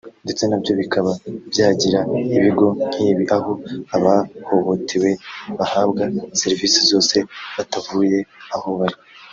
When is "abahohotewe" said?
3.95-5.09